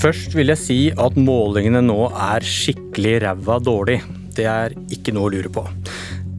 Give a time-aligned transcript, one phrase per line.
[0.00, 3.98] Først vil jeg si at målingene nå er skikkelig ræva dårlig.
[4.32, 5.60] Det er ikke noe å lure på.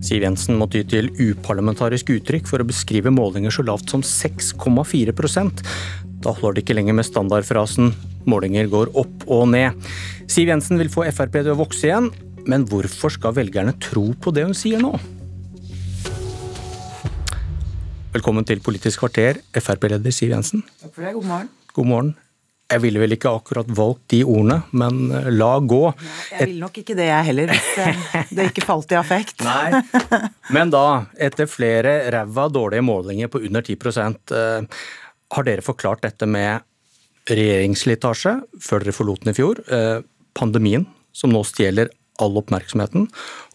[0.02, 5.61] Siv Jensen må ty til uparlamentarisk uttrykk for å beskrive målinger så lavt som 6,4%
[6.25, 7.93] Da holder det ikke lenger med standardfrasen
[8.25, 9.78] 'målinger går opp og ned'.
[10.25, 12.09] Siv Jensen vil få Frp til å vokse igjen,
[12.50, 14.98] men hvorfor skal velgerne tro på det hun sier nå?
[18.12, 20.66] Velkommen til Politisk kvarter, Frp-leder Siv Jensen.
[20.81, 21.49] Takk for det, god morgen.
[21.77, 22.13] God morgen.
[22.71, 25.81] Jeg ville vel ikke akkurat valgt de ordene, men la gå.
[26.31, 29.43] Jeg vil nok ikke det jeg heller, hvis eh, det ikke falt i affekt.
[29.48, 29.81] Nei,
[30.55, 30.85] Men da,
[31.20, 34.84] etter flere ræva dårlige målinger på under 10 eh,
[35.35, 36.63] har dere forklart dette med
[37.29, 39.99] regjeringsslitasje før dere forlot den i fjor, eh,
[40.38, 43.07] pandemien som nå stjeler all oppmerksomheten,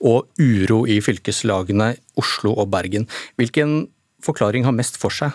[0.04, 3.06] og uro i fylkeslagene Oslo og Bergen.
[3.38, 3.86] Hvilken
[4.24, 5.34] forklaring har mest for seg,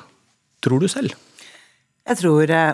[0.61, 1.15] tror du selv?
[2.07, 2.73] Jeg tror eh,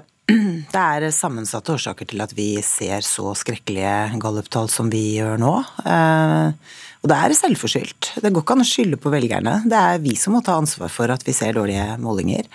[0.77, 5.53] det er sammensatte årsaker til at vi ser så skrekkelige galluptall som vi gjør nå.
[5.89, 8.11] Eh, og det er selvforskyldt.
[8.21, 9.55] Det går ikke an å skylde på velgerne.
[9.65, 12.45] Det er vi som må ta ansvar for at vi ser dårlige målinger.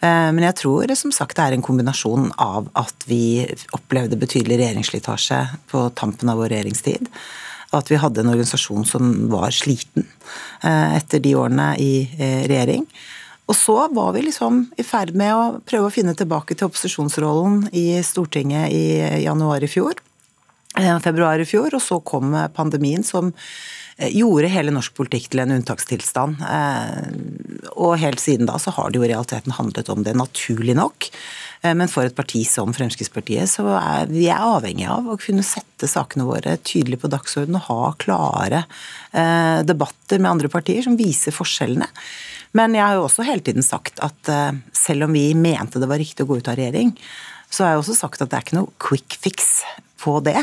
[0.00, 3.42] Eh, men jeg tror som sagt det er en kombinasjon av at vi
[3.74, 5.40] opplevde betydelig regjeringsslitasje
[5.72, 7.10] på tampen av vår regjeringstid.
[7.74, 10.06] At vi hadde en organisasjon som var sliten
[10.62, 12.86] eh, etter de årene i regjering.
[13.44, 17.66] Og så var vi liksom i ferd med å prøve å finne tilbake til opposisjonsrollen
[17.76, 18.84] i Stortinget i
[19.26, 20.00] januar i fjor.
[20.74, 23.34] Februar i fjor, og så kom pandemien som
[23.96, 26.42] Eh, gjorde hele norsk politikk til en unntakstilstand.
[26.42, 30.74] Eh, og helt siden da så har det jo i realiteten handlet om det, naturlig
[30.78, 31.10] nok.
[31.64, 35.44] Eh, men for et parti som Fremskrittspartiet, så er vi er avhengig av å kunne
[35.46, 38.64] sette sakene våre tydelig på dagsordenen og ha klare
[39.62, 41.86] debatter med andre partier som viser forskjellene.
[42.58, 44.30] Men jeg har jo også hele tiden sagt at
[44.74, 46.90] selv om vi mente det var riktig å gå ut av regjering,
[47.46, 49.52] så har jeg også sagt at det er ikke noe quick fix
[50.02, 50.40] på det.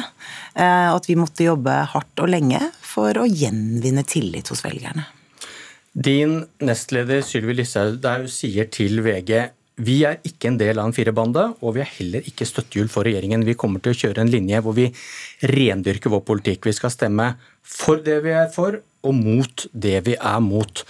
[0.55, 5.03] At vi måtte jobbe hardt og lenge for å gjenvinne tillit hos velgerne.
[5.91, 11.45] Din nestleder Sylvi Listhaug sier til VG vi er ikke en del av en firebande,
[11.63, 13.45] og vi er heller ikke støttehjul for regjeringen.
[13.47, 14.89] Vi kommer til å kjøre en linje hvor vi
[15.47, 16.67] rendyrker vår politikk.
[16.67, 17.31] Vi skal stemme
[17.63, 20.83] for det vi er for, og mot det vi er mot.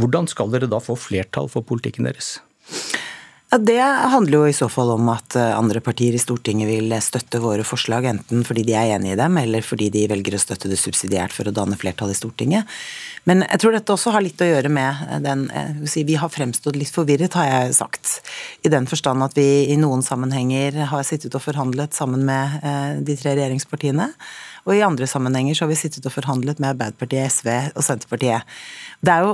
[0.00, 2.38] Hvordan skal dere da få flertall for politikken deres?
[3.52, 6.94] Ja, Det handler jo i så fall om at eh, andre partier i Stortinget vil
[7.04, 10.40] støtte våre forslag, enten fordi de er enig i dem, eller fordi de velger å
[10.40, 12.64] støtte det subsidiært for å danne flertall i Stortinget.
[13.28, 16.32] Men jeg tror dette også har litt å gjøre med den eh, si, Vi har
[16.32, 18.11] fremstått litt forvirret, har jeg sagt.
[18.62, 23.00] I den forstand at vi i noen sammenhenger har sittet og forhandlet sammen med eh,
[23.02, 24.12] de tre regjeringspartiene.
[24.62, 28.46] Og i andre sammenhenger så har vi sittet og forhandlet med Arbeiderpartiet, SV og Senterpartiet.
[29.02, 29.32] Det er jo,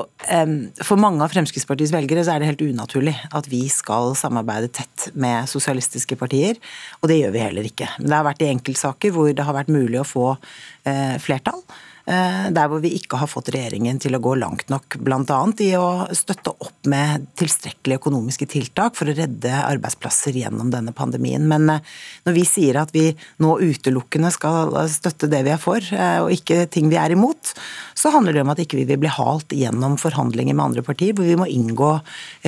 [0.88, 5.10] For mange av Fremskrittspartiets velgere så er det helt unaturlig at vi skal samarbeide tett
[5.12, 6.56] med sosialistiske partier,
[7.02, 7.90] og det gjør vi heller ikke.
[7.98, 11.60] Men det har vært i enkeltsaker hvor det har vært mulig å få eh, flertall.
[12.08, 15.40] Eh, der hvor vi ikke har fått regjeringen til å gå langt nok, bl.a.
[15.60, 21.44] i å støtte opp med tilstrekkelige økonomiske tiltak for å redde arbeidsplasser gjennom denne pandemien.
[21.50, 21.84] Men eh,
[22.24, 23.10] når vi sier at vi
[23.44, 27.52] nå utelukkende skal støtte det vi er for, eh, og ikke ting vi er imot,
[27.92, 31.12] så handler det om at ikke vi vil bli halt gjennom forhandlinger med andre partier,
[31.12, 31.92] hvor vi må inngå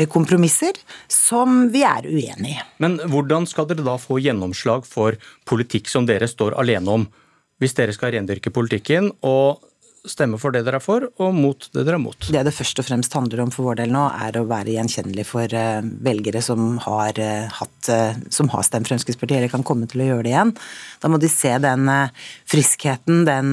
[0.09, 0.79] kompromisser
[1.13, 2.61] som vi er uenig i.
[2.81, 7.11] Men hvordan skal dere da få gjennomslag for politikk som dere står alene om?
[7.61, 9.67] Hvis dere skal rendyrke politikken og
[10.09, 12.17] stemme for det dere er for, og mot det dere er mot.
[12.33, 15.27] Det det først og fremst handler om for vår del nå, er å være gjenkjennelig
[15.29, 19.89] for eh, velgere som har, eh, hatt, eh, som har stemt Fremskrittspartiet, eller kan komme
[19.91, 20.55] til å gjøre det igjen.
[21.03, 21.91] Da må de se den
[22.49, 23.53] friskheten, den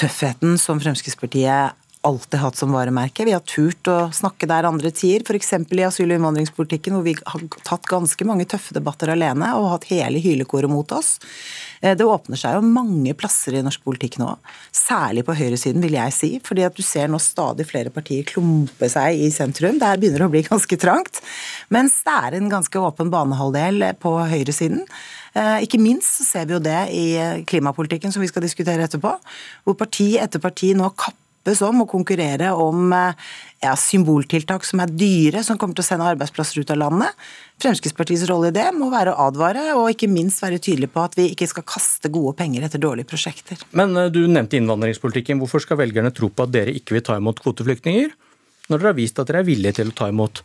[0.00, 3.24] tøffheten som Fremskrittspartiet alltid hatt som varemerke.
[3.24, 5.52] Vi har turt å snakke der andre tider, f.eks.
[5.52, 9.88] i asyl- og innvandringspolitikken, hvor vi har tatt ganske mange tøffe debatter alene og hatt
[9.90, 11.18] hele hylekoret mot oss.
[11.82, 14.32] Eh, det åpner seg jo mange plasser i norsk politikk nå,
[14.72, 16.32] særlig på høyresiden, vil jeg si.
[16.44, 19.78] fordi at du ser nå stadig flere partier klumpe seg i sentrum.
[19.78, 21.20] Der begynner det å bli ganske trangt.
[21.68, 24.86] Mens det er en ganske åpen banehalvdel på høyresiden.
[25.36, 27.06] Eh, ikke minst så ser vi jo det i
[27.46, 29.18] klimapolitikken som vi skal diskutere etterpå,
[29.68, 33.14] hvor parti etter parti nå kapper kappes om å konkurrere om eh,
[33.62, 37.16] ja, symboltiltak som er dyre, som kommer til å sende arbeidsplasser ut av landet.
[37.60, 41.16] Fremskrittspartiets rolle i det må være å advare, og ikke minst være tydelig på at
[41.16, 43.60] vi ikke skal kaste gode penger etter dårlige prosjekter.
[43.72, 45.40] Men eh, du nevnte innvandringspolitikken.
[45.40, 48.12] Hvorfor skal velgerne tro på at dere ikke vil ta imot kvoteflyktninger,
[48.68, 50.44] når dere har vist at dere er villige til å ta imot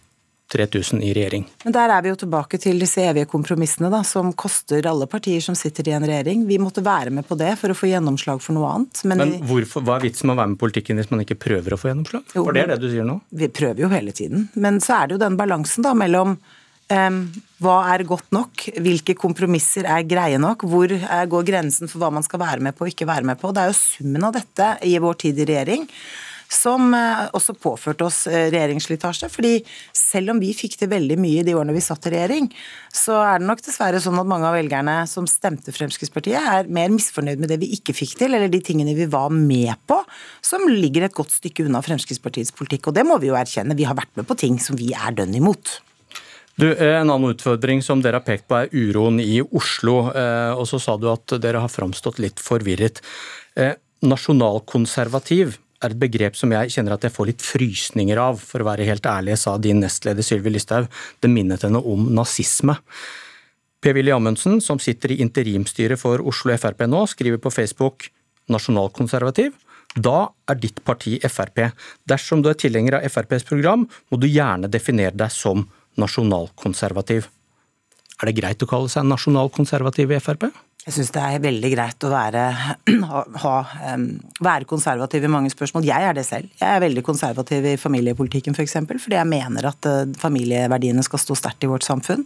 [0.51, 1.45] 3000 i regjering.
[1.63, 5.41] Men Der er vi jo tilbake til disse evige kompromissene da, som koster alle partier
[5.41, 6.45] som sitter i en regjering.
[6.47, 9.01] Vi måtte være med på det for å få gjennomslag for noe annet.
[9.09, 11.39] Men, men hvorfor, hva er vitsen med å være med i politikken hvis man ikke
[11.47, 12.27] prøver å få gjennomslag?
[12.35, 13.17] For det er det du sier nå?
[13.33, 14.47] Vi prøver jo hele tiden.
[14.53, 16.37] Men så er det jo den balansen da mellom
[16.85, 18.67] hva er godt nok?
[18.85, 20.67] Hvilke kompromisser er greie nok?
[20.69, 20.91] Hvor
[21.31, 23.49] går grensen for hva man skal være med på og ikke være med på?
[23.49, 25.87] Det er jo summen av dette i vår tid i regjering
[26.51, 29.29] som eh, også påførte oss eh, regjeringsslitasje.
[29.31, 29.53] fordi
[29.95, 32.49] selv om vi fikk til veldig mye i de årene vi satt i regjering,
[32.93, 36.91] så er det nok dessverre sånn at mange av velgerne som stemte Fremskrittspartiet, er mer
[36.93, 39.99] misfornøyd med det vi ikke fikk til, eller de tingene vi var med på,
[40.45, 42.89] som ligger et godt stykke unna Fremskrittspartiets politikk.
[42.89, 43.77] Og det må vi jo erkjenne.
[43.77, 45.79] Vi har vært med på ting som vi er dønn imot.
[46.55, 50.07] Du, eh, En annen utfordring som dere har pekt på er uroen i Oslo.
[50.55, 53.01] Og så sa du at dere har framstått litt forvirret.
[54.05, 58.67] Nasjonalkonservativ er et begrep som jeg kjenner at jeg får litt frysninger av, for å
[58.69, 60.89] være helt ærlig, sa din nestleder Sylvi Listhaug.
[61.21, 62.77] Det minnet henne om nazisme.
[63.85, 68.09] Per-Willy Amundsen, som sitter i interimstyret for Oslo Frp nå, skriver på Facebook
[68.51, 69.53] nasjonalkonservativ.
[69.95, 71.69] Da er ditt parti Frp.
[72.09, 75.67] Dersom du er tilhenger av FrPs program, må du gjerne definere deg som
[76.01, 77.29] nasjonalkonservativ.
[78.19, 80.49] Er det greit å kalle seg nasjonalkonservativ i Frp?
[80.85, 82.41] Jeg syns det er veldig greit å være,
[83.41, 83.53] ha,
[84.45, 85.87] være, konservativ i mange spørsmål.
[85.87, 86.51] Jeg er det selv.
[86.59, 88.59] Jeg er veldig konservativ i familiepolitikken f.eks.
[88.59, 92.21] For eksempel, fordi jeg mener at eh, familieverdiene skal stå sterkt i vårt samfunn.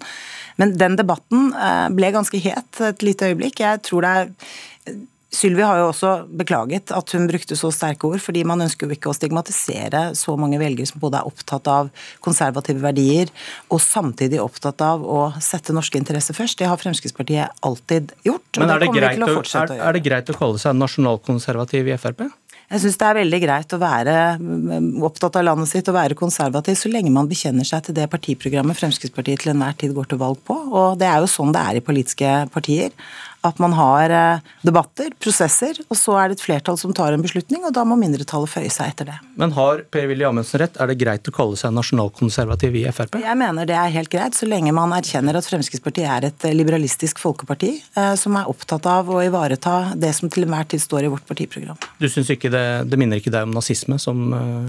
[0.59, 3.63] Men den debatten eh, ble ganske het et lite øyeblikk.
[3.63, 4.33] Jeg tror det er
[5.29, 6.11] Sylvi har jo også
[6.41, 10.33] beklaget at hun brukte så sterke ord, fordi man ønsker jo ikke å stigmatisere så
[10.41, 11.91] mange velgere som både er opptatt av
[12.25, 13.29] konservative verdier
[13.69, 16.57] og samtidig opptatt av å sette norske interesser først.
[16.57, 18.57] Det har Fremskrittspartiet alltid gjort.
[18.57, 22.25] Men er det, det, å, er, er det greit å kalle seg nasjonalkonservativ i Frp?
[22.69, 24.15] Jeg syns det er veldig greit å være
[25.05, 28.77] opptatt av landet sitt og være konservativ, så lenge man bekjenner seg til det partiprogrammet
[28.77, 30.53] Fremskrittspartiet til enhver tid går til valg på.
[30.53, 32.93] Og det er jo sånn det er i politiske partier
[33.45, 37.23] at man har eh, debatter, prosesser, og så er det et flertall som tar en
[37.23, 39.17] beslutning, og da må mindretallet føye seg etter det.
[39.39, 40.75] Men har Per-Willy Amundsen rett?
[40.81, 43.15] Er det greit å kalle seg nasjonalkonservativ i Frp?
[43.23, 46.55] Jeg mener det er helt greit, så lenge man erkjenner at Fremskrittspartiet er et eh,
[46.55, 51.07] liberalistisk folkeparti eh, som er opptatt av å ivareta det som til enhver tid står
[51.07, 51.79] i vårt partiprogram.
[52.01, 54.19] Du syns ikke det, det minner ikke deg om nazisme, som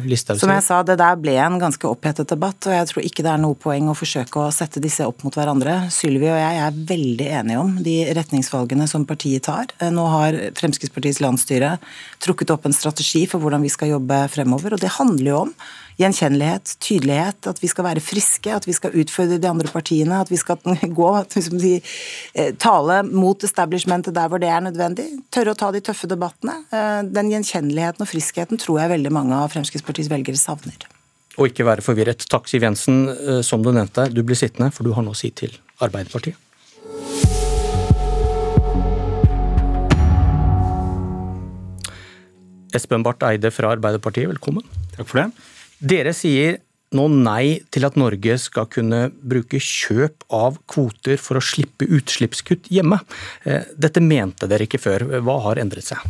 [0.06, 0.46] Listhaug sier?
[0.46, 3.34] Som jeg sa, det der ble en ganske opphetet debatt, og jeg tror ikke det
[3.34, 5.76] er noe poeng å forsøke å sette disse opp mot hverandre.
[5.94, 9.72] Sylvi og jeg er veldig enige om de retningsvalgene valgene som partiet tar.
[9.80, 11.76] Eh, nå har Fremskrittspartiets landsstyre
[12.22, 14.74] trukket opp en strategi for hvordan vi skal jobbe fremover.
[14.74, 15.54] og Det handler jo om
[16.00, 20.30] gjenkjennelighet, tydelighet, at vi skal være friske, at vi skal utfordre de andre partiene, at
[20.32, 20.60] vi skal
[21.00, 21.74] gå, si,
[22.34, 25.08] eh, tale mot establishmentet der hvor det er nødvendig.
[25.32, 26.62] Tørre å ta de tøffe debattene.
[26.72, 30.88] Eh, den gjenkjenneligheten og friskheten tror jeg veldig mange av Fremskrittspartiets velgere savner.
[31.38, 32.26] Og ikke være forvirret.
[32.28, 33.04] Takk, Siv Jensen.
[33.46, 36.49] Som du nevnte, du blir sittende, for du har noe å si til Arbeiderpartiet.
[42.76, 44.66] Espen Barth Eide fra Arbeiderpartiet, velkommen.
[44.96, 45.48] Takk for det.
[45.80, 46.60] Dere sier
[46.96, 52.70] nå nei til at Norge skal kunne bruke kjøp av kvoter for å slippe utslippskutt
[52.74, 52.98] hjemme.
[53.46, 55.06] Eh, dette mente dere ikke før.
[55.22, 56.02] Hva har endret seg?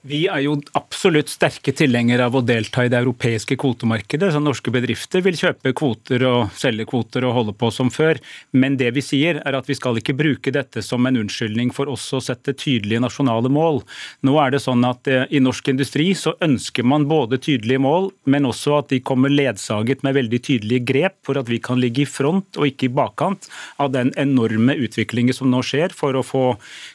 [0.00, 4.30] Vi er jo absolutt sterke tilhengere av å delta i det europeiske kvotemarkedet.
[4.32, 8.16] så Norske bedrifter vil kjøpe kvoter og selge kvoter og holde på som før.
[8.56, 11.92] Men det vi sier er at vi skal ikke bruke dette som en unnskyldning for
[11.92, 13.82] også å sette tydelige nasjonale mål.
[14.24, 18.08] Nå er det sånn at eh, I norsk industri så ønsker man både tydelige mål,
[18.24, 22.06] men også at de kommer ledsaget med veldig tydelige grep for at vi kan ligge
[22.06, 26.24] i front og ikke i bakkant av den enorme utviklingen som nå skjer for å
[26.24, 26.46] få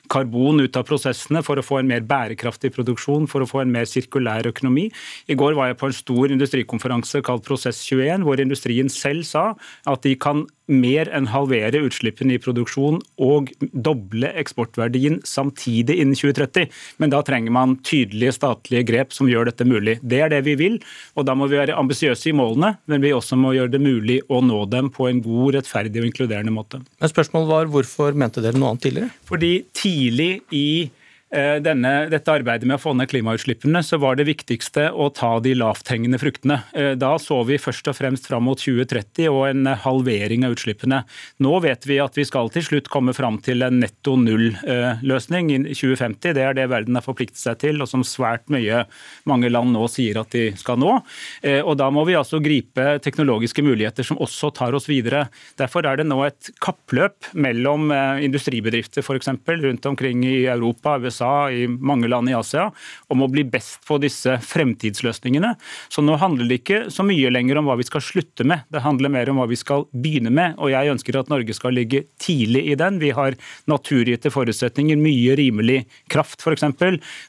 [0.09, 3.63] karbon ut av prosessene, for å få en mer bærekraftig produksjon produksjon for å få
[3.63, 4.89] en mer sirkulær økonomi.
[5.27, 10.03] I går var jeg på en stor industrikonferanse kalt Prosess21, hvor industrien selv sa at
[10.03, 16.71] de kan mer enn halvere utslippene i produksjon og doble eksportverdien samtidig innen 2030.
[16.97, 19.99] Men da trenger man tydelige statlige grep som gjør dette mulig.
[20.01, 20.79] Det er det vi vil,
[21.13, 24.19] og da må vi være ambisiøse i målene, men vi også må gjøre det mulig
[24.25, 26.81] å nå dem på en god, rettferdig og inkluderende måte.
[26.97, 29.13] Men spørsmålet var hvorfor mente dere noe annet tidligere?
[29.29, 30.67] Fordi tidlig i
[31.36, 35.56] denne, dette arbeidet med å få ned klimautslippene, så var det viktigste å ta de
[35.58, 36.62] lavthengende fruktene.
[36.75, 41.01] Eh, da så vi først og fremst fram mot 2030 og en halvering av utslippene.
[41.44, 45.60] Nå vet vi at vi skal til slutt komme fram til en netto null-løsning i
[45.74, 46.36] 2050.
[46.38, 48.86] Det er det verden har forpliktet seg til, og som svært mye
[49.30, 51.00] mange land nå sier at de skal nå.
[51.44, 55.25] Eh, og Da må vi altså gripe teknologiske muligheter som også tar oss videre.
[55.60, 57.92] Derfor er det nå et kappløp mellom
[58.24, 59.30] industribedrifter f.eks.
[59.65, 62.72] rundt omkring i Europa, USA USA, i mange land i Asia,
[63.08, 65.55] om å bli best på disse fremtidsløsningene.
[65.89, 68.84] Så nå handler det ikke så mye lenger om hva vi skal slutte med, det
[68.84, 70.58] handler mer om hva vi skal begynne med.
[70.60, 73.00] Og jeg ønsker at Norge skal ligge tidlig i den.
[73.01, 73.36] Vi har
[73.70, 76.65] naturgitte forutsetninger, mye rimelig kraft f.eks.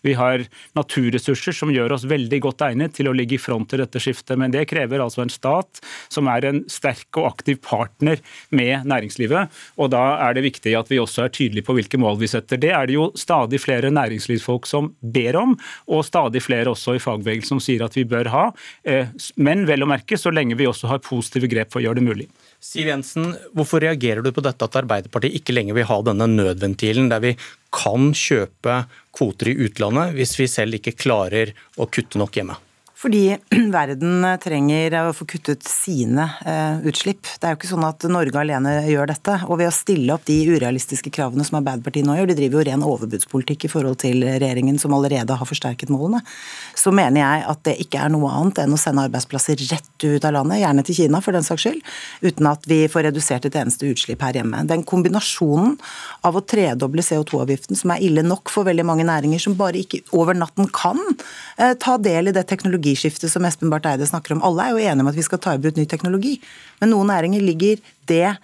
[0.02, 3.82] Vi har naturressurser som gjør oss veldig godt egnet til å ligge i front til
[3.82, 4.36] dette skiftet.
[4.40, 8.20] Men det krever altså en stat som er en sterk og aktiv partner
[8.54, 9.52] med næringslivet.
[9.80, 12.60] Og da er det viktig at vi også er tydelige på hvilke mål vi setter.
[12.60, 15.54] Det er det jo stadig flere næringslivsfolk som ber om,
[15.90, 18.44] og stadig flere også i fagbevegelsen som sier at vi bør ha.
[18.88, 22.00] Eh, men vel å merke så lenge vi også har positive grep for å gjøre
[22.00, 22.28] det mulig.
[22.62, 27.10] Siv Jensen, hvorfor reagerer du på dette at Arbeiderpartiet ikke lenger vil ha denne nødventilen
[27.12, 27.34] der vi
[27.74, 28.84] kan kjøpe
[29.16, 32.56] kvoter i utlandet hvis vi selv ikke klarer å kutte nok hjemme?
[32.96, 33.36] Fordi
[33.76, 37.28] verden trenger å få kuttet sine eh, utslipp.
[37.36, 39.34] Det er jo ikke sånn at Norge alene gjør dette.
[39.50, 42.66] Og ved å stille opp de urealistiske kravene som Arbeiderpartiet nå gjør, de driver jo
[42.70, 46.22] ren overbudspolitikk i forhold til regjeringen som allerede har forsterket målene,
[46.76, 50.24] så mener jeg at det ikke er noe annet enn å sende arbeidsplasser rett ut
[50.24, 51.84] av landet, gjerne til Kina for den saks skyld,
[52.24, 54.64] uten at vi får redusert et eneste utslipp her hjemme.
[54.68, 55.76] Den kombinasjonen
[56.26, 60.02] av å tredoble CO2-avgiften, som er ille nok for veldig mange næringer som bare ikke
[60.16, 61.00] over natten kan
[61.60, 64.42] eh, ta del i det teknologi teknologiskiftet som Espen Barth Eide snakker om.
[64.42, 66.40] Alle er jo enige om at vi skal ta i bruk ny teknologi,
[66.80, 68.36] men noen næringer ligger det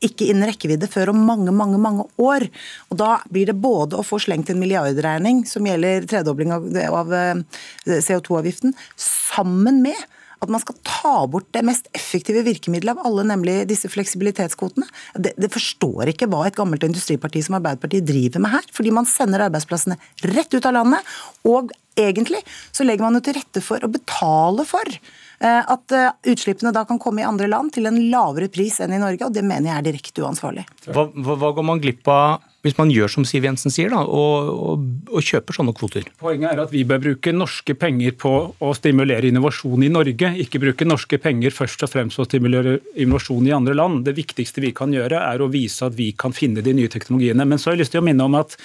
[0.00, 2.48] ikke innen rekkevidde før om mange mange, mange år.
[2.90, 7.12] Og Da blir det både å få slengt en milliardregning som gjelder tredobling av, av
[7.12, 7.42] eh,
[7.84, 9.96] CO2-avgiften, sammen med
[10.40, 14.88] at man skal ta bort det mest effektive virkemidlet av alle, nemlig disse fleksibilitetskvotene.
[15.14, 18.68] Det, det, forstår ikke hva et gammelt industriparti som Arbeiderpartiet driver med her.
[18.72, 19.98] Fordi man sender arbeidsplassene
[20.32, 21.14] rett ut av landet,
[21.48, 22.40] og egentlig
[22.72, 26.86] så legger man jo til rette for å betale for eh, at eh, utslippene da
[26.88, 29.72] kan komme i andre land til en lavere pris enn i Norge, og det mener
[29.72, 30.64] jeg er direkte uansvarlig.
[30.88, 34.50] Hva, hva går man glipp av hvis man gjør som Siv Jensen sier, da, og,
[34.52, 36.08] og, og, kjøper sånne kvoter?
[36.20, 40.34] Poenget er at vi bør bruke norske penger på å stimulere innovasjon i Norge.
[40.44, 44.02] Ikke bruke norske penger først og fremst på å stimulere innovasjon i andre land.
[44.04, 47.48] Det viktigste vi kan gjøre, er å vise at vi kan finne de nye teknologiene.
[47.48, 48.58] Men så har jeg lyst til å minne om at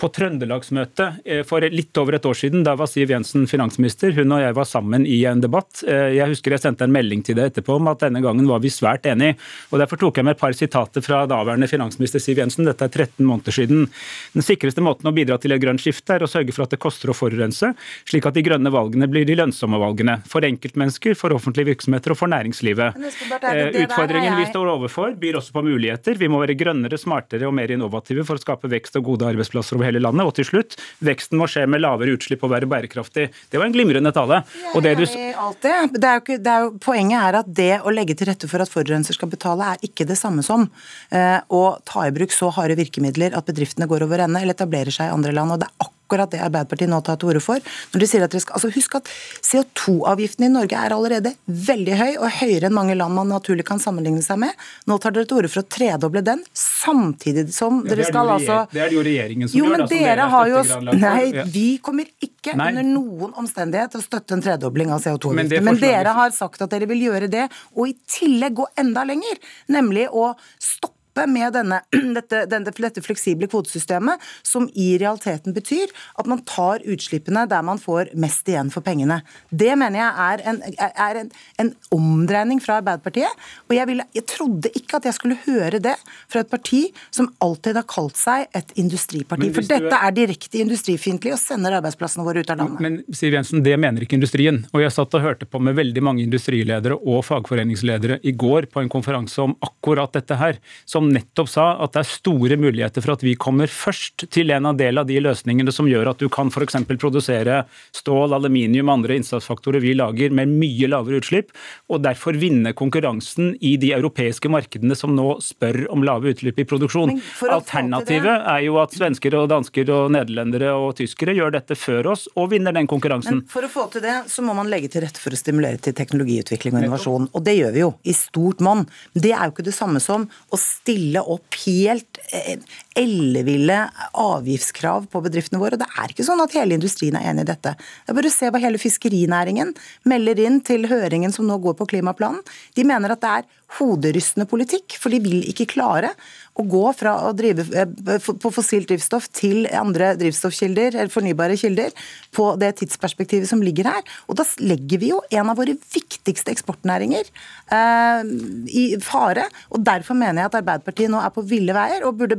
[0.00, 2.64] på Trøndelagsmøtet eh, for litt over et år siden.
[2.66, 4.14] Da var Siv Jensen finansminister.
[4.16, 5.82] Hun og jeg var sammen i en debatt.
[5.86, 8.62] Eh, jeg husker jeg sendte en melding til deg etterpå om at denne gangen var
[8.64, 9.36] vi svært enige.
[9.70, 12.68] Og Derfor tok jeg med et par sitater fra daværende finansminister Siv Jensen.
[12.68, 13.86] Dette er 13 måneder siden.
[14.34, 16.80] Den sikreste måten å bidra til et grønt skifte er å sørge for at det
[16.82, 17.72] koster å forurense,
[18.08, 20.18] slik at de grønne valgene blir de lønnsomme valgene.
[20.30, 22.96] For enkeltmennesker, for offentlige virksomheter og for næringslivet.
[23.40, 26.16] Eh, utfordringen vi står overfor, byr også på muligheter.
[26.20, 29.78] Vi må være grønnere, smartere og mer innovative for å skape vekst og gode arbeidsplasser
[29.78, 30.26] over hele landet.
[30.26, 33.28] Og til slutt, veksten må skje med lavere utslipp og være bærekraftig.
[33.50, 34.42] Det var en glimrende tale.
[34.74, 35.04] Og det du...
[35.04, 38.48] Det er jo ikke, det er jo, poenget er at det å legge til rette
[38.50, 40.68] for at forurenser skal betale, er ikke det samme som
[41.12, 44.94] eh, å ta i bruk så harde virkemidler at bedriftene går over ende eller etablerer
[44.94, 45.56] seg i andre land.
[45.56, 47.62] og det er akkurat det Arbeiderpartiet nå tar til orde for.
[47.92, 49.10] Når de sier at dere skal, altså Husk at
[49.46, 53.82] CO2-avgiften i Norge er allerede veldig høy, og høyere enn mange land man naturlig kan
[53.82, 54.66] sammenligne seg med.
[54.90, 58.60] Nå tar dere til orde for å tredoble den, samtidig som ja, dere skal altså
[58.72, 59.76] Det er det jo regjeringen som jo, gjør.
[59.76, 60.62] Men dere, dere har jo
[61.00, 62.70] Nei, vi kommer ikke Nei.
[62.72, 65.58] under noen omstendighet til å støtte en tredobling av CO2-avgiften.
[65.60, 69.04] Men, men dere har sagt at dere vil gjøre det, og i tillegg gå enda
[69.08, 69.40] lenger,
[69.70, 71.80] nemlig å stoppe med denne,
[72.16, 75.90] dette, denne, dette, fleksible kvotesystemet, som i realiteten betyr
[76.20, 79.20] at man tar utslippene der man får mest igjen for pengene.
[79.50, 81.30] Det mener jeg er en, er en,
[81.62, 83.48] en omdreining fra Arbeiderpartiet.
[83.68, 85.96] Og jeg, ville, jeg, trodde ikke at jeg skulle høre det
[86.30, 86.82] fra et parti
[87.14, 89.50] som alltid har kalt seg et industriparti.
[89.56, 92.82] For dette er direkte industrifiendtlig og sender arbeidsplassene våre ut av landet.
[92.84, 94.62] Men Siv Jensen, det mener ikke industrien.
[94.74, 98.82] Og jeg satt og hørte på med veldig mange industriledere og fagforeningsledere i går på
[98.82, 100.58] en konferanse om akkurat dette her.
[100.84, 104.68] som nettopp sa at det er store muligheter for at vi kommer først til en
[104.70, 106.76] av del av de løsningene som gjør at du kan f.eks.
[107.00, 107.62] produsere
[107.96, 111.54] stål, aluminium og andre innsatsfaktorer vi lager med mye lavere utslipp,
[111.90, 116.66] og derfor vinne konkurransen i de europeiske markedene som nå spør om lave utslipp i
[116.68, 117.16] produksjon.
[117.50, 122.26] Alternativet er jo at svensker og dansker og nederlendere og tyskere gjør dette før oss
[122.36, 123.42] og vinner den konkurransen.
[123.42, 125.80] Men for å få til det, så må man legge til rette for å stimulere
[125.82, 127.30] til teknologiutvikling og innovasjon.
[127.32, 128.86] Og det gjør vi jo, i stort monn.
[129.14, 130.89] Det er jo ikke det samme som å stille
[131.22, 132.58] opp helt eh,
[133.00, 133.78] elleville
[134.20, 135.78] avgiftskrav på bedriftene våre.
[135.78, 137.76] Og Det er ikke sånn at hele industrien er enig i dette.
[137.78, 139.72] Det er bare å se hva hele fiskerinæringen
[140.10, 142.44] melder inn til høringen som nå går på klimaplanen.
[142.76, 146.10] De mener at det er hoderystende politikk, for de vil ikke klare
[146.58, 151.94] å gå fra å drive eh, på fossilt drivstoff til andre drivstoffkilder, eller fornybare kilder,
[152.34, 154.02] på det tidsperspektivet som ligger her.
[154.26, 158.32] Og da legger vi jo en av våre viktigste eksportnæringer eh,
[158.74, 159.46] i fare.
[159.70, 162.38] og Derfor mener jeg at Arbeiderpartiet nå er på ville veier og burde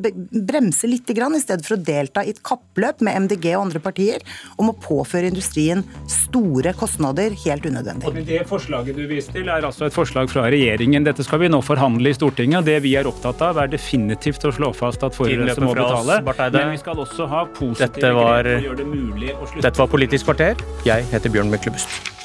[0.51, 3.81] bremse litt grann, i stedet for å delta i et kappløp med MDG og andre
[3.84, 4.24] partier
[4.62, 8.08] om å påføre industrien store kostnader helt unødvendig.
[8.10, 11.05] Og Det forslaget du viste til er altså et forslag fra regjeringen.
[11.08, 12.62] Dette skal vi nå forhandle i Stortinget.
[12.62, 16.22] og Det vi er opptatt av er definitivt å slå fast at forurenser må betale.
[16.51, 19.67] Men vi skal også ha positive var, grep å gjøre det mulig å slutte.
[19.67, 20.65] Dette var Politisk kvarter.
[20.88, 22.20] Jeg heter Bjørn Myklebust.